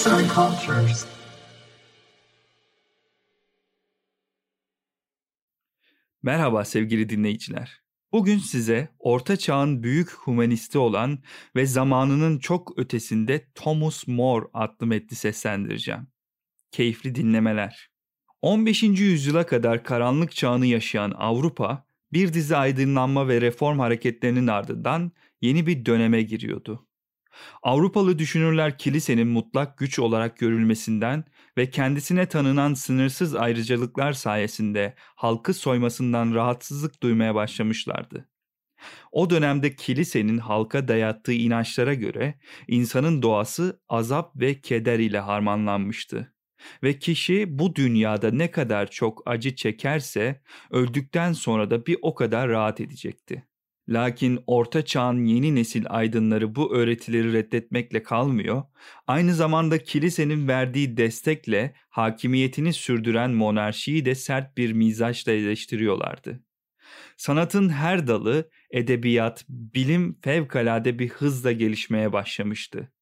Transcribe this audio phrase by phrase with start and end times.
[0.00, 1.06] Arts and Cultures.
[6.22, 7.82] Merhaba sevgili dinleyiciler.
[8.12, 11.18] Bugün size Orta Çağ'ın büyük humanisti olan
[11.56, 16.06] ve zamanının çok ötesinde Thomas More adlı metni seslendireceğim.
[16.70, 17.90] Keyifli dinlemeler.
[18.42, 18.82] 15.
[18.82, 25.86] yüzyıla kadar karanlık çağını yaşayan Avrupa, bir dizi aydınlanma ve reform hareketlerinin ardından yeni bir
[25.86, 26.89] döneme giriyordu.
[27.62, 31.24] Avrupalı düşünürler kilisenin mutlak güç olarak görülmesinden
[31.58, 38.28] ve kendisine tanınan sınırsız ayrıcalıklar sayesinde halkı soymasından rahatsızlık duymaya başlamışlardı.
[39.12, 42.34] O dönemde kilisenin halka dayattığı inançlara göre
[42.68, 46.34] insanın doğası azap ve keder ile harmanlanmıştı.
[46.82, 52.48] Ve kişi bu dünyada ne kadar çok acı çekerse öldükten sonra da bir o kadar
[52.48, 53.49] rahat edecekti.
[53.90, 58.62] Lakin Orta Çağ'ın yeni nesil aydınları bu öğretileri reddetmekle kalmıyor,
[59.06, 66.44] aynı zamanda kilisenin verdiği destekle hakimiyetini sürdüren monarşiyi de sert bir mizaçla eleştiriyorlardı.
[67.16, 72.92] Sanatın her dalı, edebiyat, bilim fevkalade bir hızla gelişmeye başlamıştı.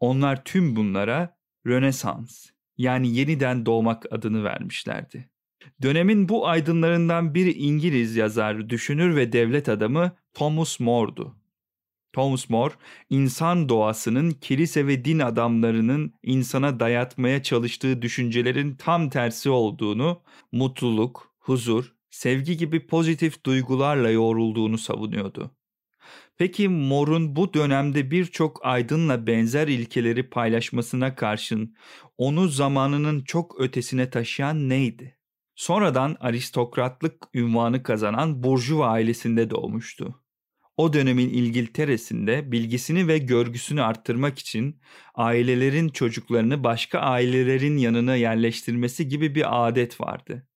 [0.00, 2.46] Onlar tüm bunlara Rönesans
[2.78, 5.30] yani yeniden doğmak adını vermişlerdi.
[5.82, 11.36] Dönemin bu aydınlarından bir İngiliz yazar, düşünür ve devlet adamı Thomas More'du.
[12.12, 12.74] Thomas More,
[13.10, 20.22] insan doğasının kilise ve din adamlarının insana dayatmaya çalıştığı düşüncelerin tam tersi olduğunu,
[20.52, 25.50] mutluluk, huzur, sevgi gibi pozitif duygularla yoğrulduğunu savunuyordu.
[26.38, 31.76] Peki More'un bu dönemde birçok aydınla benzer ilkeleri paylaşmasına karşın
[32.18, 35.19] onu zamanının çok ötesine taşıyan neydi?
[35.54, 40.22] Sonradan aristokratlık ünvanı kazanan Burjuva ailesinde doğmuştu.
[40.76, 44.80] O dönemin İngiltere'sinde bilgisini ve görgüsünü arttırmak için
[45.14, 50.46] ailelerin çocuklarını başka ailelerin yanına yerleştirmesi gibi bir adet vardı.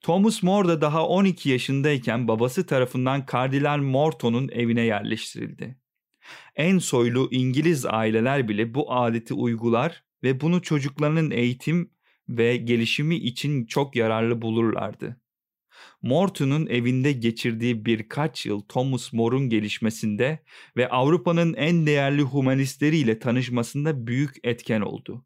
[0.00, 5.78] Thomas More da daha 12 yaşındayken babası tarafından Kardinal Morton'un evine yerleştirildi.
[6.56, 11.90] En soylu İngiliz aileler bile bu adeti uygular ve bunu çocuklarının eğitim
[12.28, 15.20] ve gelişimi için çok yararlı bulurlardı.
[16.02, 20.38] Morton'un evinde geçirdiği birkaç yıl Thomas More'un gelişmesinde
[20.76, 25.24] ve Avrupa'nın en değerli humanistleriyle tanışmasında büyük etken oldu.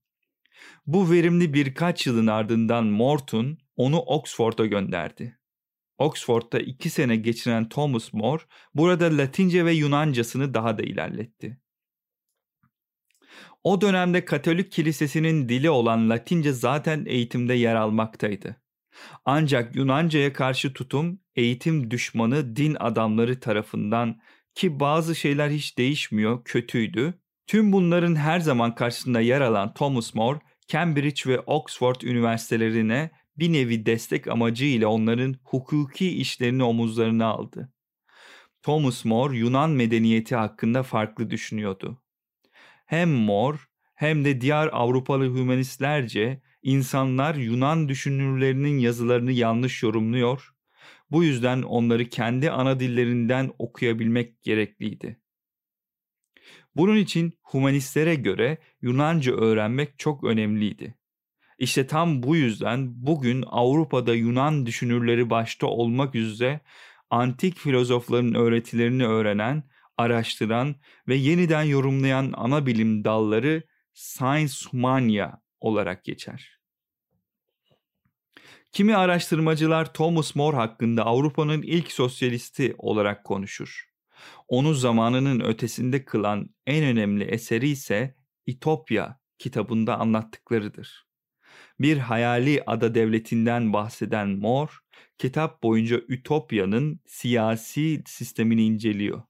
[0.86, 5.38] Bu verimli birkaç yılın ardından Morton onu Oxford'a gönderdi.
[5.98, 8.42] Oxford'da iki sene geçiren Thomas More
[8.74, 11.60] burada Latince ve Yunancasını daha da ilerletti.
[13.64, 18.56] O dönemde Katolik kilisesinin dili olan Latince zaten eğitimde yer almaktaydı.
[19.24, 24.20] Ancak Yunanca'ya karşı tutum eğitim düşmanı din adamları tarafından
[24.54, 27.14] ki bazı şeyler hiç değişmiyor kötüydü.
[27.46, 30.38] Tüm bunların her zaman karşısında yer alan Thomas More,
[30.68, 37.72] Cambridge ve Oxford üniversitelerine bir nevi destek amacıyla onların hukuki işlerini omuzlarına aldı.
[38.62, 42.02] Thomas More Yunan medeniyeti hakkında farklı düşünüyordu.
[42.88, 43.58] Hem More
[43.94, 50.54] hem de diğer Avrupalı hümanistlerce insanlar Yunan düşünürlerinin yazılarını yanlış yorumluyor,
[51.10, 55.20] bu yüzden onları kendi ana dillerinden okuyabilmek gerekliydi.
[56.76, 60.94] Bunun için humanistlere göre Yunanca öğrenmek çok önemliydi.
[61.58, 66.60] İşte tam bu yüzden bugün Avrupa'da Yunan düşünürleri başta olmak üzere
[67.10, 69.62] antik filozofların öğretilerini öğrenen,
[69.98, 70.76] araştıran
[71.08, 73.62] ve yeniden yorumlayan ana bilim dalları
[73.94, 76.58] Science Humania olarak geçer.
[78.72, 83.88] Kimi araştırmacılar Thomas More hakkında Avrupa'nın ilk sosyalisti olarak konuşur.
[84.48, 88.14] Onu zamanının ötesinde kılan en önemli eseri ise
[88.46, 91.08] İtopya kitabında anlattıklarıdır.
[91.80, 94.70] Bir hayali ada devletinden bahseden More,
[95.18, 99.22] kitap boyunca Ütopya'nın siyasi sistemini inceliyor.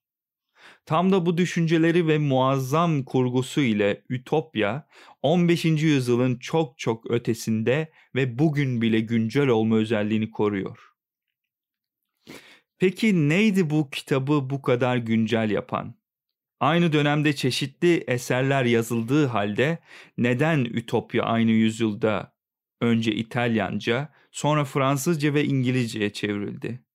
[0.87, 4.89] Tam da bu düşünceleri ve muazzam kurgusu ile Ütopya
[5.22, 5.65] 15.
[5.65, 10.78] yüzyılın çok çok ötesinde ve bugün bile güncel olma özelliğini koruyor.
[12.78, 15.95] Peki neydi bu kitabı bu kadar güncel yapan?
[16.61, 19.78] Aynı dönemde çeşitli eserler yazıldığı halde
[20.19, 22.33] neden Ütopya aynı yüzyılda
[22.81, 26.88] önce İtalyanca, sonra Fransızca ve İngilizceye çevrildi?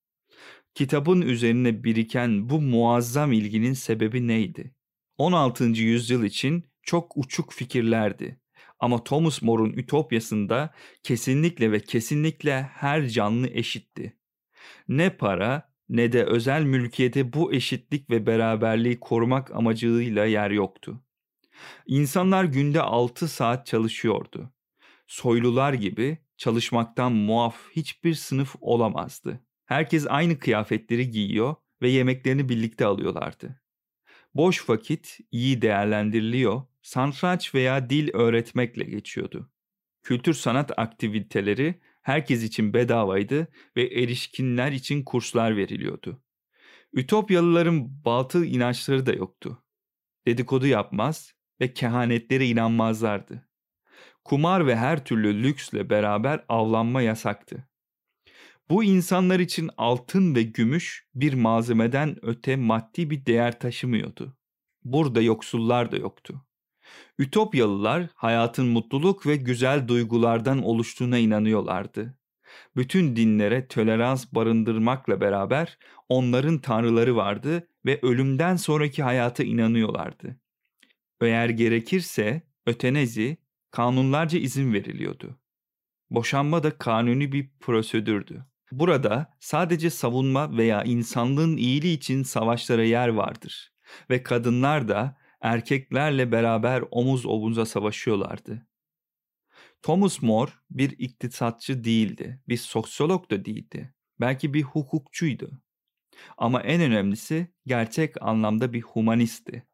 [0.75, 4.75] Kitabın üzerine biriken bu muazzam ilginin sebebi neydi?
[5.17, 5.63] 16.
[5.63, 8.39] yüzyıl için çok uçuk fikirlerdi.
[8.79, 10.73] Ama Thomas More'un Ütopyası'nda
[11.03, 14.17] kesinlikle ve kesinlikle her canlı eşitti.
[14.87, 21.03] Ne para ne de özel mülkiyete bu eşitlik ve beraberliği korumak amacıyla yer yoktu.
[21.87, 24.53] İnsanlar günde 6 saat çalışıyordu.
[25.07, 29.39] Soylular gibi çalışmaktan muaf hiçbir sınıf olamazdı.
[29.73, 33.61] Herkes aynı kıyafetleri giyiyor ve yemeklerini birlikte alıyorlardı.
[34.33, 39.51] Boş vakit iyi değerlendiriliyor, santraç veya dil öğretmekle geçiyordu.
[40.03, 46.23] Kültür sanat aktiviteleri herkes için bedavaydı ve erişkinler için kurslar veriliyordu.
[46.93, 49.63] Ütopyalıların batıl inançları da yoktu.
[50.27, 53.49] Dedikodu yapmaz ve kehanetlere inanmazlardı.
[54.23, 57.67] Kumar ve her türlü lüksle beraber avlanma yasaktı.
[58.69, 64.37] Bu insanlar için altın ve gümüş bir malzemeden öte maddi bir değer taşımıyordu.
[64.83, 66.45] Burada yoksullar da yoktu.
[67.19, 72.17] Ütopyalılar hayatın mutluluk ve güzel duygulardan oluştuğuna inanıyorlardı.
[72.75, 75.77] Bütün dinlere tolerans barındırmakla beraber
[76.09, 80.39] onların tanrıları vardı ve ölümden sonraki hayata inanıyorlardı.
[81.21, 83.37] Eğer gerekirse ötenezi
[83.71, 85.39] kanunlarca izin veriliyordu.
[86.09, 88.45] Boşanma da kanuni bir prosedürdü.
[88.79, 93.73] Burada sadece savunma veya insanlığın iyiliği için savaşlara yer vardır
[94.09, 98.67] ve kadınlar da erkeklerle beraber omuz omuza savaşıyorlardı.
[99.81, 103.93] Thomas More bir iktisatçı değildi, bir sosyolog da değildi.
[104.19, 105.61] Belki bir hukukçuydu.
[106.37, 109.67] Ama en önemlisi gerçek anlamda bir humanistti.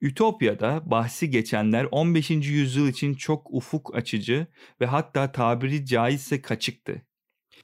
[0.00, 2.30] Ütopya'da bahsi geçenler 15.
[2.30, 4.46] yüzyıl için çok ufuk açıcı
[4.80, 7.02] ve hatta tabiri caizse kaçıktı.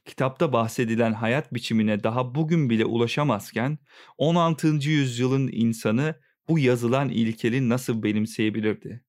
[0.07, 3.79] Kitapta bahsedilen hayat biçimine daha bugün bile ulaşamazken
[4.19, 4.69] 16.
[4.69, 6.15] yüzyılın insanı
[6.49, 9.05] bu yazılan ilkeli nasıl benimseyebilirdi?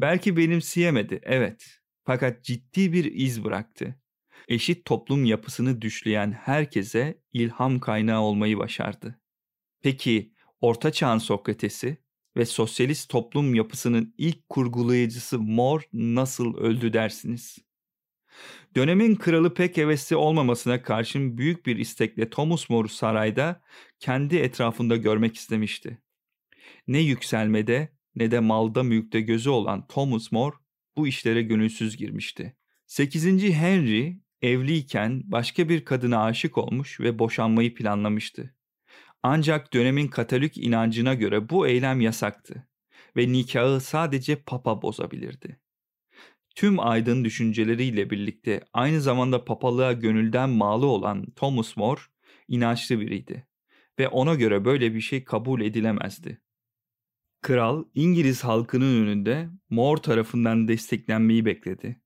[0.00, 1.66] Belki benimseyemedi, evet.
[2.04, 4.00] Fakat ciddi bir iz bıraktı.
[4.48, 9.20] Eşit toplum yapısını düşleyen herkese ilham kaynağı olmayı başardı.
[9.82, 11.98] Peki Orta Çağ'ın Sokrates'i
[12.36, 17.65] ve sosyalist toplum yapısının ilk kurgulayıcısı More nasıl öldü dersiniz?
[18.76, 23.62] Dönemin kralı pek hevesli olmamasına karşın büyük bir istekle Thomas More'u sarayda
[24.00, 25.98] kendi etrafında görmek istemişti.
[26.86, 30.56] Ne yükselmede ne de malda mülkte gözü olan Thomas More
[30.96, 32.56] bu işlere gönülsüz girmişti.
[32.86, 33.52] 8.
[33.52, 38.54] Henry evliyken başka bir kadına aşık olmuş ve boşanmayı planlamıştı.
[39.22, 42.68] Ancak dönemin Katolik inancına göre bu eylem yasaktı
[43.16, 45.60] ve nikahı sadece papa bozabilirdi.
[46.56, 52.00] Tüm aydın düşünceleriyle birlikte aynı zamanda papalığa gönülden malı olan Thomas More
[52.48, 53.46] inançlı biriydi
[53.98, 56.40] ve ona göre böyle bir şey kabul edilemezdi.
[57.40, 62.00] Kral İngiliz halkının önünde More tarafından desteklenmeyi bekledi.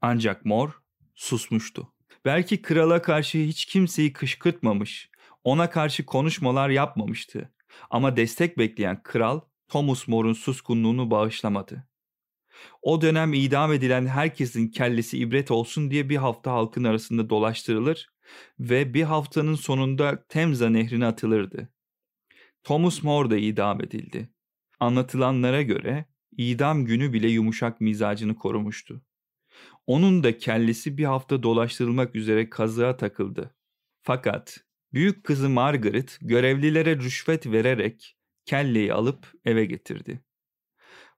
[0.00, 0.72] Ancak More
[1.14, 1.92] susmuştu.
[2.24, 5.10] Belki krala karşı hiç kimseyi kışkırtmamış,
[5.44, 7.52] ona karşı konuşmalar yapmamıştı.
[7.90, 11.88] Ama destek bekleyen kral Thomas More'un suskunluğunu bağışlamadı.
[12.82, 18.08] O dönem idam edilen herkesin kellesi ibret olsun diye bir hafta halkın arasında dolaştırılır
[18.60, 21.68] ve bir haftanın sonunda Temza nehrine atılırdı.
[22.64, 24.28] Thomas More da idam edildi.
[24.80, 26.04] Anlatılanlara göre
[26.36, 29.02] idam günü bile yumuşak mizacını korumuştu.
[29.86, 33.54] Onun da kellesi bir hafta dolaştırılmak üzere kazığa takıldı.
[34.02, 34.58] Fakat
[34.92, 40.20] büyük kızı Margaret görevlilere rüşvet vererek kelleyi alıp eve getirdi.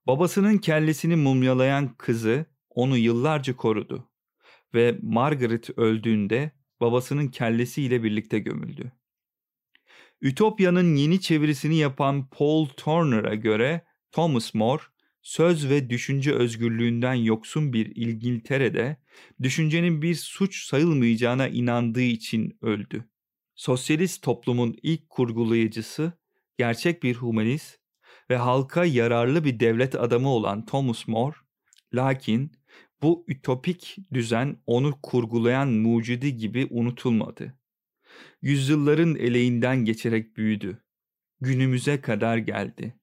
[0.09, 4.11] Babasının kellesini mumyalayan kızı onu yıllarca korudu
[4.75, 8.93] ve Margaret öldüğünde babasının kellesiyle birlikte gömüldü.
[10.21, 14.83] Ütopya'nın yeni çevirisini yapan Paul Turner'a göre Thomas More,
[15.23, 18.97] söz ve düşünce özgürlüğünden yoksun bir İngiltere'de
[19.43, 23.05] düşüncenin bir suç sayılmayacağına inandığı için öldü.
[23.55, 26.13] Sosyalist toplumun ilk kurgulayıcısı,
[26.59, 27.78] gerçek bir humanist
[28.31, 31.37] ve halka yararlı bir devlet adamı olan Thomas More,
[31.95, 32.53] lakin
[33.03, 37.59] bu ütopik düzen onu kurgulayan mucidi gibi unutulmadı
[38.43, 40.85] yüzyılların eleğinden geçerek büyüdü.
[41.41, 43.01] Günümüze kadar geldi.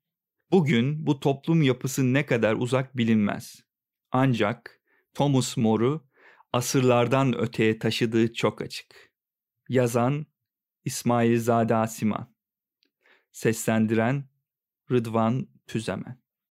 [0.51, 3.63] Bugün bu toplum yapısı ne kadar uzak bilinmez.
[4.11, 4.81] Ancak
[5.13, 6.07] Thomas More'u
[6.53, 9.11] asırlardan öteye taşıdığı çok açık.
[9.69, 10.25] Yazan
[10.83, 12.35] İsmail Zade Asiman
[13.31, 14.29] Seslendiren
[14.91, 16.24] Rıdvan Tüzemen